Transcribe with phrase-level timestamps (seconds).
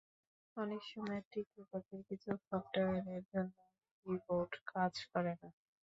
[0.57, 3.53] অনেক সময় তৃতীয় পক্ষের কিছু সফটওয়্যারের জন্য
[3.97, 5.49] কি-বোর্ড কাজ করে না।